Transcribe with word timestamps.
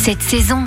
cette 0.00 0.22
saison. 0.22 0.64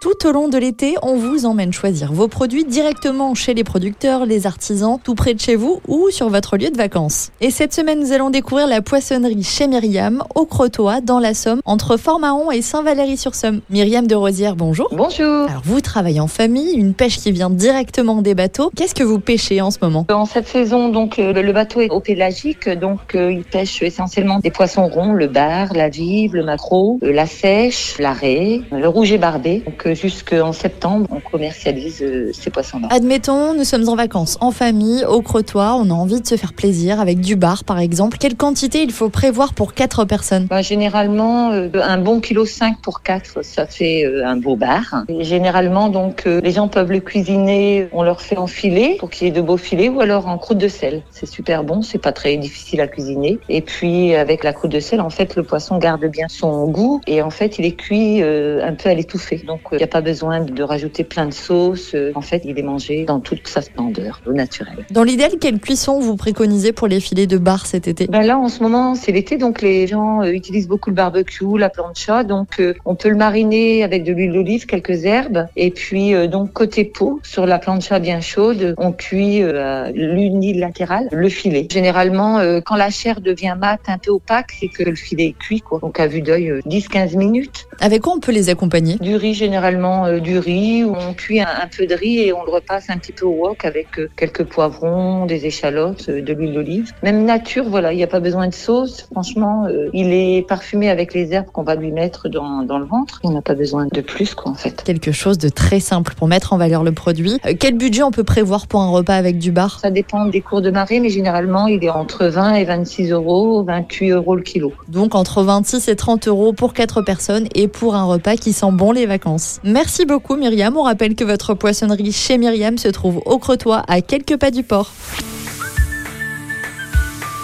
Tout 0.00 0.26
au 0.26 0.32
long 0.32 0.48
de 0.48 0.56
l'été, 0.56 0.94
on 1.02 1.16
vous 1.16 1.44
emmène 1.44 1.74
choisir 1.74 2.10
vos 2.10 2.26
produits 2.26 2.64
directement 2.64 3.34
chez 3.34 3.52
les 3.52 3.64
producteurs, 3.64 4.24
les 4.24 4.46
artisans, 4.46 4.98
tout 5.04 5.14
près 5.14 5.34
de 5.34 5.40
chez 5.40 5.56
vous 5.56 5.82
ou 5.88 6.08
sur 6.08 6.30
votre 6.30 6.56
lieu 6.56 6.70
de 6.70 6.76
vacances. 6.78 7.32
Et 7.42 7.50
cette 7.50 7.74
semaine, 7.74 8.00
nous 8.00 8.12
allons 8.12 8.30
découvrir 8.30 8.66
la 8.66 8.80
poissonnerie 8.80 9.42
chez 9.42 9.66
Myriam, 9.66 10.24
au 10.34 10.46
Crotoy, 10.46 11.02
dans 11.02 11.18
la 11.18 11.34
Somme, 11.34 11.60
entre 11.66 11.98
Fort-Mahon 11.98 12.50
et 12.50 12.62
Saint-Valery-sur-Somme. 12.62 13.60
Myriam 13.68 14.06
de 14.06 14.14
Rosière, 14.14 14.56
bonjour. 14.56 14.88
Bonjour. 14.90 15.46
Alors, 15.50 15.60
vous 15.66 15.82
travaillez 15.82 16.20
en 16.20 16.28
famille, 16.28 16.72
une 16.76 16.94
pêche 16.94 17.18
qui 17.18 17.30
vient 17.30 17.50
directement 17.50 18.22
des 18.22 18.34
bateaux. 18.34 18.72
Qu'est-ce 18.74 18.94
que 18.94 19.04
vous 19.04 19.20
pêchez 19.20 19.60
en 19.60 19.70
ce 19.70 19.80
moment? 19.82 20.06
En 20.10 20.24
cette 20.24 20.48
saison, 20.48 20.88
donc 20.88 21.18
euh, 21.18 21.34
le 21.34 21.52
bateau 21.52 21.82
est 21.82 21.90
au 21.90 22.00
pélagique, 22.00 22.70
donc 22.70 23.14
euh, 23.14 23.30
il 23.30 23.44
pêche 23.44 23.82
essentiellement 23.82 24.38
des 24.38 24.50
poissons 24.50 24.86
ronds, 24.86 25.12
le 25.12 25.26
bar, 25.26 25.74
la 25.74 25.90
vive, 25.90 26.34
le 26.36 26.42
maquereau, 26.42 26.98
euh, 27.02 27.12
la 27.12 27.26
sèche, 27.26 27.96
la 27.98 28.14
raie, 28.14 28.62
le 28.72 28.88
rouge 28.88 29.12
et 29.12 29.18
barbé. 29.18 29.62
Donc 29.66 29.89
jusqu'en 29.94 30.52
septembre, 30.52 31.06
on 31.10 31.20
commercialise 31.20 32.02
euh, 32.02 32.30
ces 32.32 32.50
poissons-là. 32.50 32.88
Admettons, 32.90 33.54
nous 33.54 33.64
sommes 33.64 33.88
en 33.88 33.96
vacances, 33.96 34.38
en 34.40 34.50
famille, 34.50 35.04
au 35.04 35.22
Crotoy, 35.22 35.74
on 35.76 35.90
a 35.90 35.94
envie 35.94 36.20
de 36.20 36.26
se 36.26 36.36
faire 36.36 36.52
plaisir 36.52 37.00
avec 37.00 37.20
du 37.20 37.36
bar 37.36 37.64
par 37.64 37.78
exemple. 37.78 38.18
Quelle 38.18 38.36
quantité 38.36 38.82
il 38.82 38.92
faut 38.92 39.08
prévoir 39.08 39.54
pour 39.54 39.74
4 39.74 40.04
personnes? 40.04 40.46
Bah, 40.46 40.62
généralement, 40.62 41.52
euh, 41.52 41.68
un 41.82 41.98
bon 41.98 42.20
kilo 42.20 42.44
5 42.44 42.80
pour 42.82 43.02
4, 43.02 43.44
ça 43.44 43.66
fait 43.66 44.04
euh, 44.04 44.26
un 44.26 44.36
beau 44.36 44.56
bar. 44.56 45.04
Et 45.08 45.24
généralement, 45.24 45.88
donc, 45.88 46.24
les 46.24 46.50
gens 46.50 46.68
peuvent 46.68 46.92
le 46.92 47.00
cuisiner, 47.00 47.88
on 47.92 48.02
leur 48.02 48.20
fait 48.20 48.36
en 48.36 48.46
filet 48.46 48.96
pour 48.98 49.10
qu'il 49.10 49.26
y 49.26 49.30
ait 49.30 49.32
de 49.32 49.40
beaux 49.40 49.56
filets 49.56 49.88
ou 49.88 50.00
alors 50.00 50.26
en 50.26 50.38
croûte 50.38 50.58
de 50.58 50.68
sel. 50.68 51.02
C'est 51.10 51.26
super 51.26 51.64
bon, 51.64 51.82
c'est 51.82 51.98
pas 51.98 52.12
très 52.12 52.36
difficile 52.36 52.80
à 52.80 52.86
cuisiner. 52.86 53.38
Et 53.48 53.60
puis, 53.60 54.14
avec 54.14 54.44
la 54.44 54.52
croûte 54.52 54.72
de 54.72 54.80
sel, 54.80 55.00
en 55.00 55.10
fait, 55.10 55.36
le 55.36 55.42
poisson 55.42 55.78
garde 55.78 56.04
bien 56.06 56.26
son 56.28 56.66
goût 56.66 57.00
et 57.06 57.22
en 57.22 57.30
fait, 57.30 57.58
il 57.58 57.64
est 57.64 57.72
cuit 57.72 58.22
un 58.22 58.74
peu 58.74 58.88
à 58.88 58.94
l'étouffée. 58.94 59.42
Donc, 59.46 59.72
n'y 59.80 59.90
a 59.90 59.92
pas 59.92 60.00
besoin 60.00 60.40
de 60.40 60.62
rajouter 60.62 61.04
plein 61.04 61.26
de 61.26 61.32
sauce. 61.32 61.92
Euh, 61.94 62.12
En 62.14 62.20
fait, 62.20 62.42
il 62.44 62.58
est 62.58 62.62
mangé 62.62 63.04
dans 63.04 63.20
toute 63.20 63.46
sa 63.48 63.62
splendeur, 63.62 64.20
au 64.26 64.32
naturel. 64.32 64.84
Dans 64.90 65.02
l'idéal, 65.04 65.32
quelle 65.40 65.58
cuisson 65.60 66.00
vous 66.00 66.16
préconisez 66.16 66.72
pour 66.72 66.88
les 66.88 67.00
filets 67.00 67.26
de 67.26 67.38
bar 67.38 67.66
cet 67.66 67.88
été? 67.88 68.06
Ben 68.06 68.22
là, 68.22 68.38
en 68.38 68.48
ce 68.48 68.62
moment, 68.62 68.94
c'est 68.94 69.12
l'été, 69.12 69.36
donc 69.38 69.62
les 69.62 69.86
gens 69.86 70.22
euh, 70.22 70.32
utilisent 70.32 70.68
beaucoup 70.68 70.90
le 70.90 70.96
barbecue, 70.96 71.58
la 71.58 71.70
plancha. 71.70 72.24
Donc, 72.24 72.60
euh, 72.60 72.74
on 72.84 72.94
peut 72.94 73.08
le 73.08 73.16
mariner 73.16 73.82
avec 73.84 74.04
de 74.04 74.12
l'huile 74.12 74.32
d'olive, 74.32 74.66
quelques 74.66 75.04
herbes. 75.04 75.46
Et 75.56 75.70
puis, 75.70 76.14
euh, 76.14 76.26
donc, 76.26 76.52
côté 76.52 76.84
peau, 76.84 77.20
sur 77.22 77.46
la 77.46 77.58
plancha 77.58 77.98
bien 77.98 78.20
chaude, 78.20 78.74
on 78.78 78.92
cuit 78.92 79.42
euh, 79.42 79.90
l'unilatéral 79.94 81.08
le 81.10 81.28
filet. 81.28 81.66
Généralement, 81.70 82.38
quand 82.64 82.76
la 82.76 82.90
chair 82.90 83.20
devient 83.20 83.56
mate, 83.58 83.80
un 83.88 83.98
peu 83.98 84.10
opaque, 84.10 84.52
c'est 84.58 84.68
que 84.68 84.82
le 84.82 84.94
filet 84.94 85.26
est 85.26 85.38
cuit, 85.38 85.60
quoi. 85.60 85.78
Donc, 85.80 85.98
à 86.00 86.06
vue 86.06 86.22
d'œil, 86.22 86.50
euh, 86.50 86.60
10-15 86.66 87.16
minutes. 87.16 87.66
Avec 87.80 88.02
quoi 88.02 88.14
on 88.16 88.20
peut 88.20 88.32
les 88.32 88.48
accompagner? 88.48 88.96
Du 88.96 89.16
riz, 89.16 89.34
généralement 89.34 89.69
euh, 89.78 90.20
du 90.20 90.38
riz, 90.38 90.84
où 90.84 90.94
on 90.96 91.14
cuit 91.14 91.40
un, 91.40 91.46
un 91.46 91.66
peu 91.66 91.86
de 91.86 91.94
riz 91.94 92.20
et 92.20 92.32
on 92.32 92.44
le 92.44 92.50
repasse 92.50 92.90
un 92.90 92.98
petit 92.98 93.12
peu 93.12 93.26
au 93.26 93.46
wok 93.46 93.64
avec 93.64 93.98
euh, 93.98 94.08
quelques 94.16 94.44
poivrons, 94.44 95.26
des 95.26 95.46
échalotes, 95.46 96.08
euh, 96.08 96.22
de 96.22 96.32
l'huile 96.32 96.54
d'olive. 96.54 96.92
Même 97.02 97.24
nature, 97.24 97.64
voilà, 97.68 97.92
il 97.92 97.96
n'y 97.96 98.02
a 98.02 98.08
pas 98.08 98.20
besoin 98.20 98.48
de 98.48 98.54
sauce. 98.54 99.08
Franchement, 99.12 99.66
il 99.92 100.12
est 100.12 100.46
parfumé 100.46 100.90
avec 100.90 101.14
les 101.14 101.32
herbes 101.32 101.46
qu'on 101.52 101.62
va 101.62 101.74
lui 101.74 101.92
mettre 101.92 102.28
dans, 102.28 102.62
dans 102.62 102.78
le 102.78 102.84
ventre. 102.84 103.20
On 103.24 103.30
n'a 103.30 103.42
pas 103.42 103.54
besoin 103.54 103.86
de 103.90 104.00
plus, 104.00 104.34
quoi, 104.34 104.52
en 104.52 104.54
fait. 104.54 104.82
Quelque 104.84 105.12
chose 105.12 105.38
de 105.38 105.48
très 105.48 105.80
simple 105.80 106.14
pour 106.14 106.28
mettre 106.28 106.52
en 106.52 106.58
valeur 106.58 106.82
le 106.82 106.92
produit. 106.92 107.38
Quel 107.58 107.76
budget 107.76 108.02
on 108.02 108.10
peut 108.10 108.24
prévoir 108.24 108.66
pour 108.66 108.80
un 108.80 108.90
repas 108.90 109.14
avec 109.14 109.38
du 109.38 109.52
bar? 109.52 109.80
Ça 109.80 109.90
dépend 109.90 110.26
des 110.26 110.40
cours 110.40 110.62
de 110.62 110.70
marée, 110.70 111.00
mais 111.00 111.10
généralement, 111.10 111.66
il 111.66 111.84
est 111.84 111.90
entre 111.90 112.26
20 112.26 112.54
et 112.54 112.64
26 112.64 113.10
euros, 113.12 113.62
28 113.62 114.10
euros 114.10 114.36
le 114.36 114.42
kilo. 114.42 114.72
Donc 114.88 115.14
entre 115.14 115.42
26 115.42 115.88
et 115.88 115.96
30 115.96 116.28
euros 116.28 116.52
pour 116.52 116.74
4 116.74 117.02
personnes 117.02 117.46
et 117.54 117.68
pour 117.68 117.94
un 117.94 118.04
repas 118.04 118.36
qui 118.36 118.52
sent 118.52 118.72
bon 118.72 118.92
les 118.92 119.06
vacances. 119.06 119.59
Merci 119.64 120.06
beaucoup 120.06 120.36
Myriam. 120.36 120.76
On 120.76 120.82
rappelle 120.82 121.14
que 121.14 121.24
votre 121.24 121.54
poissonnerie 121.54 122.12
chez 122.12 122.38
Myriam 122.38 122.78
se 122.78 122.88
trouve 122.88 123.22
au 123.26 123.38
Crotoy 123.38 123.82
à 123.86 124.00
quelques 124.00 124.36
pas 124.36 124.50
du 124.50 124.62
port. 124.62 124.92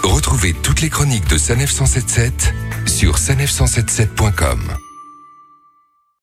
Retrouvez 0.03 0.53
toutes 0.63 0.81
les 0.81 0.89
chroniques 0.89 1.29
de 1.29 1.37
Sanef 1.37 1.71
177 1.71 2.53
sur 2.85 3.17
sanef177.com. 3.17 4.86